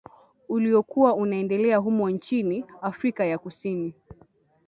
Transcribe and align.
Uliokuwa 0.49 1.15
unaendelea 1.15 1.77
humo 1.77 2.09
nchini 2.09 2.65
Afrika 2.81 3.25
ya 3.25 3.37
Kusini 3.37 3.93